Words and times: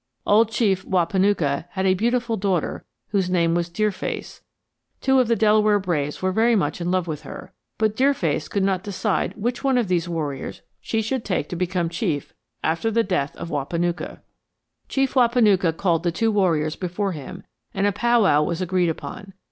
"Old 0.25 0.49
Chief 0.49 0.83
Wahpanucka 0.83 1.67
had 1.73 1.85
a 1.85 1.93
beautiful 1.93 2.35
daughter 2.35 2.83
whose 3.09 3.29
name 3.29 3.53
was 3.53 3.69
Deerface; 3.69 4.41
two 4.99 5.19
of 5.19 5.27
the 5.27 5.35
Delaware 5.35 5.77
braves 5.77 6.23
were 6.23 6.33
much 6.57 6.81
in 6.81 6.89
love 6.89 7.05
with 7.05 7.21
her, 7.21 7.53
but 7.77 7.95
Deerface 7.95 8.47
could 8.47 8.63
not 8.63 8.81
decide 8.83 9.35
which 9.37 9.63
one 9.63 9.77
of 9.77 9.89
these 9.89 10.09
warriors 10.09 10.63
she 10.79 11.03
should 11.03 11.23
take 11.23 11.49
to 11.49 11.55
become 11.55 11.87
Chief 11.87 12.33
after 12.63 12.89
the 12.89 13.03
death 13.03 13.35
of 13.35 13.51
Wahpanucka. 13.51 14.23
"Chief 14.89 15.13
Wahpanucka 15.13 15.73
called 15.77 16.01
the 16.01 16.11
two 16.11 16.31
warriors 16.31 16.75
before 16.75 17.11
him 17.11 17.43
and 17.71 17.85
a 17.85 17.91
powwow 17.91 18.41
was 18.41 18.59
agreed 18.59 18.89
upon. 18.89 19.33